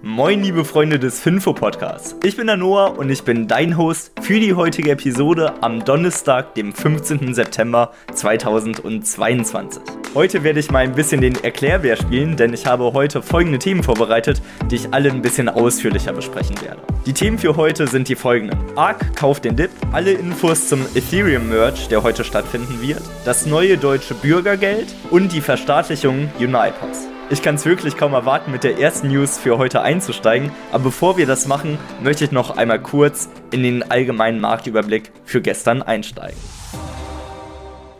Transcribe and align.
Moin, 0.00 0.44
liebe 0.44 0.64
Freunde 0.64 1.00
des 1.00 1.18
Finfo 1.18 1.52
Podcasts. 1.52 2.14
Ich 2.22 2.36
bin 2.36 2.46
der 2.46 2.56
Noah 2.56 2.96
und 2.96 3.10
ich 3.10 3.24
bin 3.24 3.48
dein 3.48 3.76
Host 3.76 4.12
für 4.20 4.38
die 4.38 4.54
heutige 4.54 4.92
Episode 4.92 5.54
am 5.60 5.84
Donnerstag, 5.84 6.54
dem 6.54 6.72
15. 6.72 7.34
September 7.34 7.92
2022. 8.14 9.82
Heute 10.14 10.44
werde 10.44 10.60
ich 10.60 10.70
mal 10.70 10.84
ein 10.84 10.94
bisschen 10.94 11.20
den 11.20 11.34
Erklärbär 11.42 11.96
spielen, 11.96 12.36
denn 12.36 12.54
ich 12.54 12.64
habe 12.64 12.92
heute 12.92 13.22
folgende 13.22 13.58
Themen 13.58 13.82
vorbereitet, 13.82 14.40
die 14.70 14.76
ich 14.76 14.94
alle 14.94 15.10
ein 15.10 15.20
bisschen 15.20 15.48
ausführlicher 15.48 16.12
besprechen 16.12 16.54
werde. 16.62 16.80
Die 17.04 17.12
Themen 17.12 17.36
für 17.36 17.56
heute 17.56 17.88
sind 17.88 18.08
die 18.08 18.14
folgenden. 18.14 18.56
ARK 18.76 19.16
kauft 19.16 19.46
den 19.46 19.56
Dip, 19.56 19.70
alle 19.90 20.12
Infos 20.12 20.68
zum 20.68 20.86
Ethereum-Merge, 20.94 21.88
der 21.90 22.04
heute 22.04 22.22
stattfinden 22.22 22.80
wird, 22.80 23.02
das 23.24 23.46
neue 23.46 23.76
deutsche 23.76 24.14
Bürgergeld 24.14 24.94
und 25.10 25.32
die 25.32 25.40
Verstaatlichung 25.40 26.30
Unipass. 26.38 27.08
Ich 27.30 27.42
kann 27.42 27.56
es 27.56 27.66
wirklich 27.66 27.98
kaum 27.98 28.14
erwarten, 28.14 28.50
mit 28.50 28.64
der 28.64 28.78
ersten 28.78 29.08
News 29.08 29.36
für 29.36 29.58
heute 29.58 29.82
einzusteigen. 29.82 30.50
Aber 30.72 30.84
bevor 30.84 31.18
wir 31.18 31.26
das 31.26 31.46
machen, 31.46 31.78
möchte 32.02 32.24
ich 32.24 32.32
noch 32.32 32.56
einmal 32.56 32.80
kurz 32.80 33.28
in 33.50 33.62
den 33.62 33.90
allgemeinen 33.90 34.40
Marktüberblick 34.40 35.12
für 35.26 35.42
gestern 35.42 35.82
einsteigen. 35.82 36.38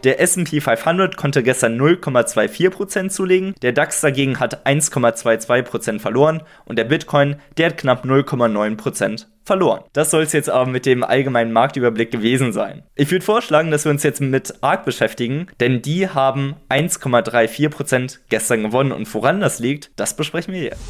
Der 0.04 0.20
SP 0.22 0.62
500 0.62 1.16
konnte 1.16 1.42
gestern 1.42 1.80
0,24% 1.80 3.08
zulegen, 3.08 3.54
der 3.62 3.72
DAX 3.72 4.00
dagegen 4.00 4.38
hat 4.38 4.64
1,22% 4.64 5.98
verloren 5.98 6.42
und 6.64 6.78
der 6.78 6.84
Bitcoin, 6.84 7.36
der 7.56 7.66
hat 7.66 7.78
knapp 7.78 8.04
0,9% 8.04 9.26
verloren. 9.44 9.82
Das 9.92 10.10
soll 10.10 10.22
es 10.22 10.32
jetzt 10.32 10.50
aber 10.50 10.70
mit 10.70 10.86
dem 10.86 11.02
allgemeinen 11.02 11.52
Marktüberblick 11.52 12.12
gewesen 12.12 12.52
sein. 12.52 12.84
Ich 12.94 13.10
würde 13.10 13.24
vorschlagen, 13.24 13.72
dass 13.72 13.84
wir 13.86 13.90
uns 13.90 14.04
jetzt 14.04 14.20
mit 14.20 14.62
ARK 14.62 14.84
beschäftigen, 14.84 15.48
denn 15.58 15.82
die 15.82 16.08
haben 16.08 16.54
1,34% 16.68 18.18
gestern 18.28 18.62
gewonnen 18.62 18.92
und 18.92 19.12
woran 19.12 19.40
das 19.40 19.58
liegt, 19.58 19.90
das 19.96 20.14
besprechen 20.14 20.54
wir 20.54 20.62
jetzt. 20.62 20.82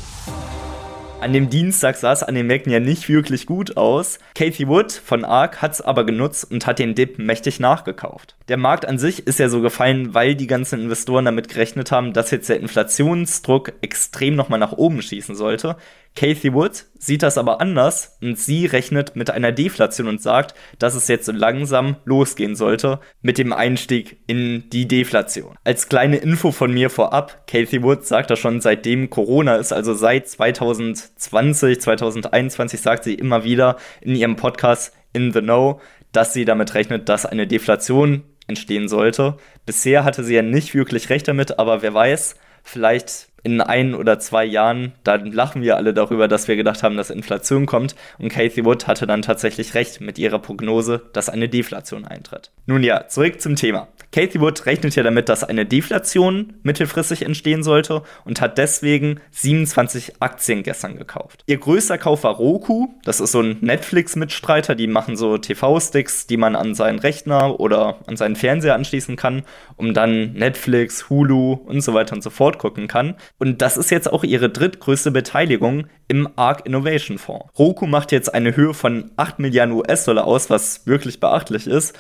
An 1.21 1.33
dem 1.33 1.51
Dienstag 1.51 1.97
sah 1.97 2.13
es 2.13 2.23
an 2.23 2.37
den 2.37 2.47
Märkten 2.47 2.73
ja 2.73 2.79
nicht 2.79 3.09
wirklich 3.09 3.47
gut 3.47 3.77
aus. 3.77 4.21
Kathy 4.37 4.69
Wood 4.69 4.93
von 4.93 5.25
ARK 5.25 5.61
hat 5.61 5.73
es 5.73 5.81
aber 5.81 6.05
genutzt 6.05 6.49
und 6.49 6.65
hat 6.67 6.79
den 6.79 6.95
Dip 6.95 7.19
mächtig 7.19 7.59
nachgekauft. 7.59 8.37
Der 8.49 8.57
Markt 8.57 8.87
an 8.87 8.99
sich 8.99 9.27
ist 9.27 9.39
ja 9.39 9.51
so 9.51 9.61
gefallen, 9.61 10.15
weil 10.15 10.35
die 10.35 10.47
ganzen 10.47 10.81
Investoren 10.81 11.27
damit 11.27 11.51
gerechnet 11.51 11.93
haben, 11.93 12.15
dass 12.15 12.31
jetzt 12.31 12.49
der 12.49 12.61
Inflationsdruck 12.61 13.75
extrem 13.83 14.37
nochmal 14.37 14.59
nach 14.59 14.73
oben 14.73 15.03
schießen 15.03 15.35
sollte. 15.35 15.77
Kathy 16.17 16.55
Wood 16.55 16.87
sieht 16.99 17.23
das 17.23 17.37
aber 17.37 17.61
anders 17.61 18.17
und 18.23 18.39
sie 18.39 18.65
rechnet 18.65 19.17
mit 19.17 19.31
einer 19.31 19.53
Deflation 19.53 20.09
und 20.09 20.23
sagt, 20.23 20.55
dass 20.79 20.95
es 20.95 21.09
jetzt 21.09 21.27
so 21.27 21.33
langsam 21.33 21.97
losgehen 22.07 22.57
sollte 22.57 23.01
mit 23.21 23.37
dem 23.37 23.53
Einstieg 23.53 24.17
in 24.27 24.71
die 24.71 24.89
Deflation. 24.89 25.55
Als 25.63 25.91
kleine 25.91 26.17
Info 26.17 26.51
von 26.51 26.73
mir 26.73 26.89
vorab, 26.89 27.47
Kathy 27.47 27.83
Wood 27.83 28.07
sagt 28.07 28.31
das 28.31 28.39
schon 28.39 28.63
seitdem 28.63 29.11
Corona 29.11 29.57
ist, 29.57 29.75
also 29.75 29.93
seit 29.93 30.27
2020, 30.27 31.83
2021 31.83 32.81
sagt 32.81 33.05
sie 33.05 33.15
immer 33.15 33.45
wieder 33.45 33.77
in 34.01 34.17
ihrem 34.17 34.37
Podcast 34.37 34.95
In 35.13 35.35
the 35.35 35.41
Know, 35.43 35.83
dass 36.13 36.33
sie 36.33 36.47
damit 36.47 36.73
rechnet, 36.73 37.11
dass 37.11 37.27
eine 37.27 37.47
Deflation 37.47 38.25
entstehen 38.49 38.89
sollte. 38.89 39.39
Bisher 39.67 40.05
hatte 40.05 40.25
sie 40.25 40.35
ja 40.35 40.43
nicht 40.43 40.75
wirklich 40.75 41.11
recht 41.11 41.29
damit, 41.29 41.59
aber 41.59 41.83
wer 41.83 41.95
weiß, 41.95 42.35
vielleicht 42.65 43.29
in 43.45 43.61
ein 43.61 43.95
oder 43.95 44.19
zwei 44.19 44.45
Jahren, 44.45 44.93
dann 45.05 45.33
lachen 45.33 45.63
wir 45.63 45.77
alle 45.77 45.95
darüber, 45.95 46.29
dass 46.29 46.49
wir 46.49 46.57
gedacht 46.57 46.83
haben, 46.83 46.97
dass 46.97 47.11
Inflation 47.11 47.67
kommt. 47.67 47.95
Und 48.19 48.31
Kathy 48.31 48.65
Wood 48.65 48.87
hatte 48.87 49.07
dann 49.07 49.23
tatsächlich 49.23 49.75
recht 49.75 50.01
mit 50.01 50.19
ihrer 50.19 50.39
Prognose, 50.39 51.03
dass 51.13 51.29
eine 51.29 51.49
Deflation 51.49 52.05
eintritt. 52.05 52.51
Nun 52.67 52.83
ja, 52.83 53.07
zurück 53.09 53.41
zum 53.41 53.57
Thema. 53.57 53.89
Kathy 54.11 54.41
Wood 54.41 54.65
rechnet 54.67 54.97
ja 54.97 55.03
damit, 55.03 55.29
dass 55.29 55.45
eine 55.45 55.67
Deflation 55.67 56.55
mittelfristig 56.63 57.23
entstehen 57.23 57.63
sollte 57.63 58.03
und 58.25 58.41
hat 58.41 58.57
deswegen 58.57 59.21
27 59.33 60.15
Aktien 60.21 60.63
gestern 60.63 60.97
gekauft. 60.97 61.43
Ihr 61.47 61.59
größter 61.59 61.99
Kauf 61.99 62.25
war 62.25 62.35
Roku. 62.37 62.89
Das 63.05 63.21
ist 63.21 63.33
so 63.33 63.41
ein 63.41 63.59
Netflix-Mitstreiter. 63.61 64.75
Die 64.75 64.87
machen 64.87 65.17
so 65.17 65.37
TV-Sticks, 65.37 66.27
die 66.27 66.39
man 66.39 66.57
an 66.57 66.75
seinen 66.75 66.99
Rechner 66.99 67.61
oder 67.61 67.99
an 68.07 68.17
seinen 68.17 68.37
Fernseher 68.37 68.75
anschließen 68.75 69.17
kann, 69.17 69.43
um 69.77 69.93
dann 69.93 70.33
Netflix, 70.33 71.11
Hulu 71.11 71.53
und 71.53 71.83
so 71.83 71.93
weiter 71.93 72.15
und 72.15 72.23
so 72.23 72.31
fort 72.31 72.59
gucken 72.59 72.89
kann. 72.89 73.15
Und 73.39 73.61
das 73.61 73.77
ist 73.77 73.91
jetzt 73.91 74.11
auch 74.11 74.25
ihre 74.25 74.49
drittgrößte 74.49 75.11
Beteiligung 75.11 75.87
im 76.09 76.29
ARK 76.37 76.65
Innovation 76.65 77.19
Fonds. 77.19 77.47
Roku 77.59 77.87
macht 77.87 78.13
jetzt 78.13 78.33
eine 78.33 78.57
Höhe 78.57 78.73
von 78.73 79.11
8 79.17 79.39
Milliarden 79.39 79.75
US-Dollar 79.75 80.25
aus, 80.25 80.49
was 80.49 80.87
wirklich 80.87 81.21
beachtlich 81.21 81.67
ist. 81.67 81.95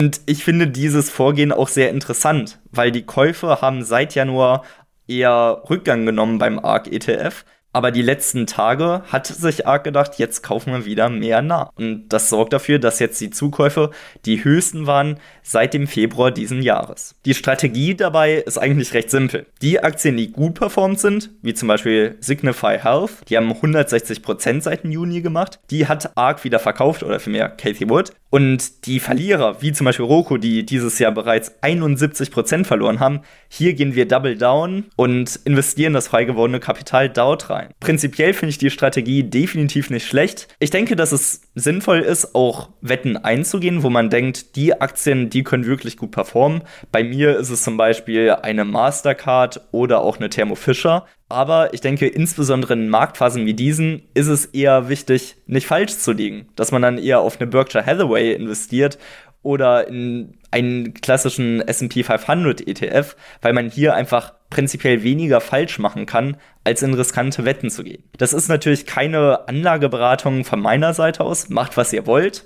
Und 0.00 0.20
ich 0.26 0.44
finde 0.44 0.66
dieses 0.66 1.10
Vorgehen 1.10 1.52
auch 1.52 1.68
sehr 1.68 1.90
interessant, 1.90 2.58
weil 2.72 2.90
die 2.90 3.06
Käufe 3.06 3.60
haben 3.60 3.84
seit 3.84 4.14
Januar 4.14 4.64
eher 5.06 5.62
Rückgang 5.68 6.06
genommen 6.06 6.38
beim 6.38 6.58
ARK 6.58 6.92
ETF. 6.92 7.44
Aber 7.74 7.90
die 7.90 8.02
letzten 8.02 8.46
Tage 8.46 9.02
hat 9.10 9.26
sich 9.26 9.66
ARK 9.66 9.84
gedacht, 9.84 10.18
jetzt 10.18 10.42
kaufen 10.42 10.72
wir 10.74 10.84
wieder 10.84 11.08
mehr 11.08 11.40
nach. 11.40 11.70
Und 11.76 12.08
das 12.10 12.28
sorgt 12.28 12.52
dafür, 12.52 12.78
dass 12.78 12.98
jetzt 12.98 13.18
die 13.20 13.30
Zukäufe 13.30 13.90
die 14.26 14.44
höchsten 14.44 14.86
waren 14.86 15.18
seit 15.42 15.72
dem 15.72 15.86
Februar 15.86 16.30
diesen 16.30 16.60
Jahres. 16.60 17.14
Die 17.24 17.32
Strategie 17.32 17.94
dabei 17.94 18.34
ist 18.34 18.58
eigentlich 18.58 18.92
recht 18.92 19.10
simpel. 19.10 19.46
Die 19.62 19.82
Aktien, 19.82 20.18
die 20.18 20.32
gut 20.32 20.54
performt 20.54 21.00
sind, 21.00 21.30
wie 21.40 21.54
zum 21.54 21.68
Beispiel 21.68 22.16
Signify 22.20 22.78
Health, 22.78 23.28
die 23.28 23.38
haben 23.38 23.50
160% 23.50 24.60
seit 24.60 24.84
dem 24.84 24.92
Juni 24.92 25.22
gemacht, 25.22 25.58
die 25.70 25.86
hat 25.86 26.16
ARK 26.16 26.44
wieder 26.44 26.58
verkauft 26.58 27.02
oder 27.02 27.20
vielmehr 27.20 27.48
Kathy 27.48 27.88
Wood. 27.88 28.12
Und 28.34 28.86
die 28.86 28.98
Verlierer, 28.98 29.60
wie 29.60 29.72
zum 29.72 29.84
Beispiel 29.84 30.06
Roku, 30.06 30.38
die 30.38 30.64
dieses 30.64 30.98
Jahr 30.98 31.12
bereits 31.12 31.62
71% 31.62 32.64
verloren 32.64 32.98
haben, 32.98 33.20
hier 33.46 33.74
gehen 33.74 33.94
wir 33.94 34.08
double 34.08 34.38
down 34.38 34.84
und 34.96 35.38
investieren 35.44 35.92
das 35.92 36.08
frei 36.08 36.24
gewordene 36.24 36.58
Kapital 36.58 37.10
dort 37.10 37.50
rein. 37.50 37.68
Prinzipiell 37.78 38.32
finde 38.32 38.48
ich 38.48 38.56
die 38.56 38.70
Strategie 38.70 39.22
definitiv 39.22 39.90
nicht 39.90 40.06
schlecht. 40.06 40.48
Ich 40.60 40.70
denke, 40.70 40.96
dass 40.96 41.12
es 41.12 41.42
sinnvoll 41.54 41.98
ist, 41.98 42.34
auch 42.34 42.70
Wetten 42.80 43.18
einzugehen, 43.18 43.82
wo 43.82 43.90
man 43.90 44.08
denkt, 44.08 44.56
die 44.56 44.80
Aktien, 44.80 45.28
die 45.28 45.42
können 45.42 45.66
wirklich 45.66 45.98
gut 45.98 46.12
performen. 46.12 46.62
Bei 46.90 47.04
mir 47.04 47.36
ist 47.36 47.50
es 47.50 47.62
zum 47.62 47.76
Beispiel 47.76 48.30
eine 48.30 48.64
Mastercard 48.64 49.60
oder 49.72 50.00
auch 50.00 50.16
eine 50.16 50.30
Thermo 50.30 50.54
Fisher. 50.54 51.04
Aber 51.32 51.72
ich 51.72 51.80
denke, 51.80 52.06
insbesondere 52.06 52.74
in 52.74 52.90
Marktphasen 52.90 53.46
wie 53.46 53.54
diesen 53.54 54.02
ist 54.12 54.26
es 54.26 54.44
eher 54.44 54.90
wichtig, 54.90 55.36
nicht 55.46 55.66
falsch 55.66 55.96
zu 55.96 56.12
liegen. 56.12 56.46
Dass 56.56 56.72
man 56.72 56.82
dann 56.82 56.98
eher 56.98 57.20
auf 57.20 57.40
eine 57.40 57.48
Berkshire 57.48 57.86
Hathaway 57.86 58.34
investiert 58.34 58.98
oder 59.42 59.88
in 59.88 60.34
einen 60.50 60.92
klassischen 60.92 61.62
SP 61.64 62.04
500 62.04 62.68
ETF, 62.68 63.16
weil 63.40 63.54
man 63.54 63.70
hier 63.70 63.94
einfach 63.94 64.34
prinzipiell 64.50 65.02
weniger 65.02 65.40
falsch 65.40 65.78
machen 65.78 66.04
kann, 66.04 66.36
als 66.64 66.82
in 66.82 66.92
riskante 66.92 67.46
Wetten 67.46 67.70
zu 67.70 67.82
gehen. 67.82 68.04
Das 68.18 68.34
ist 68.34 68.48
natürlich 68.48 68.84
keine 68.84 69.48
Anlageberatung 69.48 70.44
von 70.44 70.60
meiner 70.60 70.92
Seite 70.92 71.24
aus. 71.24 71.48
Macht, 71.48 71.78
was 71.78 71.94
ihr 71.94 72.06
wollt. 72.06 72.44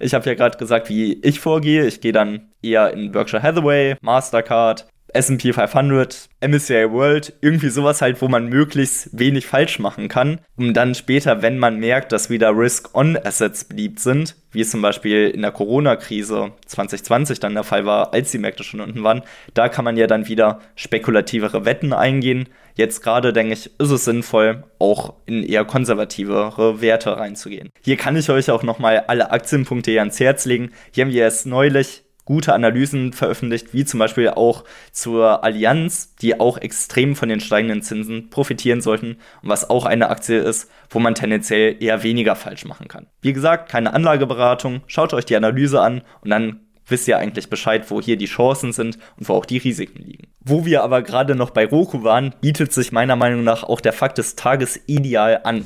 Ich 0.00 0.12
habe 0.12 0.26
ja 0.26 0.34
gerade 0.34 0.58
gesagt, 0.58 0.90
wie 0.90 1.14
ich 1.22 1.40
vorgehe. 1.40 1.86
Ich 1.86 2.02
gehe 2.02 2.12
dann 2.12 2.52
eher 2.60 2.92
in 2.92 3.10
Berkshire 3.10 3.42
Hathaway, 3.42 3.96
Mastercard, 4.02 4.86
SP 5.14 5.52
500, 5.52 6.28
MSCI 6.40 6.90
World, 6.90 7.32
irgendwie 7.40 7.68
sowas 7.68 8.02
halt, 8.02 8.20
wo 8.22 8.28
man 8.28 8.48
möglichst 8.48 9.18
wenig 9.18 9.46
falsch 9.46 9.78
machen 9.78 10.08
kann, 10.08 10.40
um 10.56 10.74
dann 10.74 10.94
später, 10.94 11.42
wenn 11.42 11.58
man 11.58 11.78
merkt, 11.78 12.12
dass 12.12 12.30
wieder 12.30 12.56
Risk-on-Assets 12.56 13.64
beliebt 13.64 14.00
sind, 14.00 14.36
wie 14.52 14.60
es 14.60 14.70
zum 14.70 14.82
Beispiel 14.82 15.28
in 15.28 15.42
der 15.42 15.52
Corona-Krise 15.52 16.52
2020 16.66 17.40
dann 17.40 17.54
der 17.54 17.64
Fall 17.64 17.86
war, 17.86 18.12
als 18.12 18.30
die 18.30 18.38
Märkte 18.38 18.64
schon 18.64 18.80
unten 18.80 19.02
waren, 19.02 19.22
da 19.54 19.68
kann 19.68 19.84
man 19.84 19.96
ja 19.96 20.06
dann 20.06 20.28
wieder 20.28 20.60
spekulativere 20.76 21.64
Wetten 21.64 21.92
eingehen. 21.92 22.48
Jetzt 22.74 23.02
gerade, 23.02 23.32
denke 23.32 23.54
ich, 23.54 23.78
ist 23.78 23.90
es 23.90 24.04
sinnvoll, 24.04 24.64
auch 24.78 25.14
in 25.26 25.42
eher 25.42 25.64
konservativere 25.64 26.80
Werte 26.80 27.16
reinzugehen. 27.16 27.70
Hier 27.82 27.96
kann 27.96 28.16
ich 28.16 28.30
euch 28.30 28.50
auch 28.50 28.62
nochmal 28.62 29.04
alle 29.08 29.32
Aktienpunkte 29.32 29.90
hier 29.90 30.00
ans 30.00 30.20
Herz 30.20 30.44
legen. 30.44 30.70
Hier 30.92 31.04
haben 31.04 31.12
wir 31.12 31.22
erst 31.22 31.46
neulich 31.46 32.04
gute 32.28 32.52
Analysen 32.52 33.14
veröffentlicht, 33.14 33.72
wie 33.72 33.86
zum 33.86 33.98
Beispiel 33.98 34.28
auch 34.28 34.64
zur 34.92 35.42
Allianz, 35.44 36.14
die 36.16 36.38
auch 36.38 36.58
extrem 36.58 37.16
von 37.16 37.30
den 37.30 37.40
steigenden 37.40 37.80
Zinsen 37.80 38.28
profitieren 38.28 38.82
sollten 38.82 39.16
und 39.42 39.48
was 39.48 39.70
auch 39.70 39.86
eine 39.86 40.10
Aktie 40.10 40.38
ist, 40.38 40.70
wo 40.90 40.98
man 40.98 41.14
tendenziell 41.14 41.82
eher 41.82 42.02
weniger 42.02 42.36
falsch 42.36 42.66
machen 42.66 42.86
kann. 42.86 43.06
Wie 43.22 43.32
gesagt, 43.32 43.70
keine 43.70 43.94
Anlageberatung, 43.94 44.82
schaut 44.88 45.14
euch 45.14 45.24
die 45.24 45.36
Analyse 45.36 45.80
an 45.80 46.02
und 46.20 46.28
dann 46.28 46.60
wisst 46.86 47.08
ihr 47.08 47.16
eigentlich 47.16 47.48
Bescheid, 47.48 47.90
wo 47.90 47.98
hier 48.02 48.18
die 48.18 48.26
Chancen 48.26 48.74
sind 48.74 48.98
und 49.18 49.26
wo 49.30 49.32
auch 49.32 49.46
die 49.46 49.58
Risiken 49.58 50.02
liegen. 50.02 50.28
Wo 50.40 50.66
wir 50.66 50.82
aber 50.82 51.00
gerade 51.00 51.34
noch 51.34 51.48
bei 51.48 51.64
Roku 51.64 52.04
waren, 52.04 52.34
bietet 52.42 52.74
sich 52.74 52.92
meiner 52.92 53.16
Meinung 53.16 53.42
nach 53.42 53.62
auch 53.62 53.80
der 53.80 53.94
Fakt 53.94 54.18
des 54.18 54.36
Tages 54.36 54.78
ideal 54.86 55.40
an. 55.44 55.64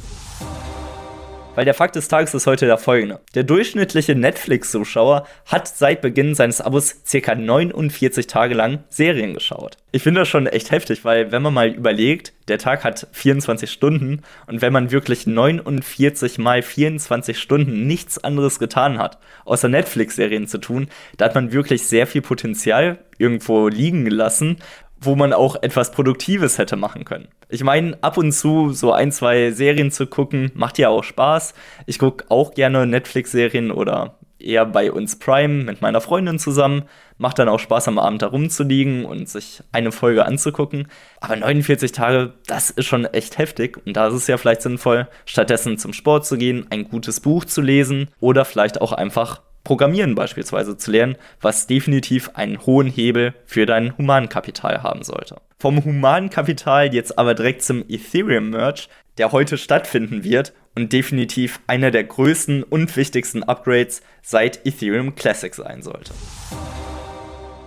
Weil 1.54 1.66
der 1.66 1.74
Fakt 1.74 1.96
des 1.96 2.08
Tages 2.08 2.32
ist 2.32 2.46
heute 2.46 2.64
der 2.64 2.78
folgende. 2.78 3.20
Der 3.34 3.42
durchschnittliche 3.42 4.14
Netflix-Zuschauer 4.14 5.26
hat 5.44 5.68
seit 5.68 6.00
Beginn 6.00 6.34
seines 6.34 6.62
Abos 6.62 7.02
circa 7.06 7.34
49 7.34 8.26
Tage 8.26 8.54
lang 8.54 8.84
Serien 8.88 9.34
geschaut. 9.34 9.76
Ich 9.90 10.02
finde 10.02 10.22
das 10.22 10.28
schon 10.28 10.46
echt 10.46 10.70
heftig, 10.70 11.04
weil 11.04 11.30
wenn 11.30 11.42
man 11.42 11.52
mal 11.52 11.68
überlegt, 11.68 12.32
der 12.48 12.56
Tag 12.56 12.84
hat 12.84 13.06
24 13.12 13.70
Stunden 13.70 14.22
und 14.46 14.62
wenn 14.62 14.72
man 14.72 14.90
wirklich 14.90 15.26
49 15.26 16.38
mal 16.38 16.62
24 16.62 17.38
Stunden 17.38 17.86
nichts 17.86 18.22
anderes 18.24 18.58
getan 18.58 18.98
hat, 18.98 19.18
außer 19.44 19.68
Netflix-Serien 19.68 20.48
zu 20.48 20.56
tun, 20.56 20.88
da 21.18 21.26
hat 21.26 21.34
man 21.34 21.52
wirklich 21.52 21.86
sehr 21.86 22.06
viel 22.06 22.22
Potenzial 22.22 22.98
irgendwo 23.18 23.68
liegen 23.68 24.04
gelassen, 24.06 24.56
wo 25.04 25.16
man 25.16 25.32
auch 25.32 25.56
etwas 25.62 25.90
Produktives 25.90 26.58
hätte 26.58 26.76
machen 26.76 27.04
können. 27.04 27.28
Ich 27.48 27.64
meine, 27.64 27.98
ab 28.02 28.16
und 28.16 28.32
zu 28.32 28.72
so 28.72 28.92
ein, 28.92 29.12
zwei 29.12 29.50
Serien 29.50 29.90
zu 29.90 30.06
gucken, 30.06 30.50
macht 30.54 30.78
ja 30.78 30.88
auch 30.88 31.04
Spaß. 31.04 31.54
Ich 31.86 31.98
gucke 31.98 32.24
auch 32.28 32.54
gerne 32.54 32.86
Netflix-Serien 32.86 33.70
oder 33.70 34.16
eher 34.38 34.66
bei 34.66 34.92
uns 34.92 35.18
Prime 35.18 35.64
mit 35.64 35.82
meiner 35.82 36.00
Freundin 36.00 36.38
zusammen. 36.38 36.84
Macht 37.18 37.38
dann 37.38 37.48
auch 37.48 37.60
Spaß, 37.60 37.88
am 37.88 37.98
Abend 37.98 38.22
da 38.22 38.28
rumzuliegen 38.28 39.04
und 39.04 39.28
sich 39.28 39.62
eine 39.72 39.92
Folge 39.92 40.24
anzugucken. 40.24 40.88
Aber 41.20 41.36
49 41.36 41.92
Tage, 41.92 42.32
das 42.46 42.70
ist 42.70 42.86
schon 42.86 43.04
echt 43.04 43.38
heftig. 43.38 43.78
Und 43.86 43.96
da 43.96 44.08
ist 44.08 44.14
es 44.14 44.26
ja 44.26 44.36
vielleicht 44.36 44.62
sinnvoll, 44.62 45.08
stattdessen 45.24 45.78
zum 45.78 45.92
Sport 45.92 46.26
zu 46.26 46.36
gehen, 46.36 46.66
ein 46.70 46.88
gutes 46.88 47.20
Buch 47.20 47.44
zu 47.44 47.60
lesen 47.60 48.08
oder 48.20 48.44
vielleicht 48.44 48.80
auch 48.80 48.92
einfach 48.92 49.40
Programmieren 49.64 50.14
beispielsweise 50.14 50.76
zu 50.76 50.90
lernen, 50.90 51.16
was 51.40 51.66
definitiv 51.66 52.30
einen 52.34 52.66
hohen 52.66 52.88
Hebel 52.88 53.34
für 53.44 53.64
dein 53.64 53.96
Humankapital 53.96 54.82
haben 54.82 55.02
sollte. 55.04 55.36
Vom 55.58 55.84
Humankapital 55.84 56.92
jetzt 56.92 57.18
aber 57.18 57.34
direkt 57.34 57.62
zum 57.62 57.84
Ethereum-Merch, 57.88 58.88
der 59.18 59.30
heute 59.30 59.58
stattfinden 59.58 60.24
wird 60.24 60.52
und 60.74 60.92
definitiv 60.92 61.60
einer 61.66 61.90
der 61.90 62.04
größten 62.04 62.62
und 62.64 62.96
wichtigsten 62.96 63.42
Upgrades 63.44 64.02
seit 64.22 64.66
Ethereum 64.66 65.14
Classic 65.14 65.54
sein 65.54 65.82
sollte. 65.82 66.12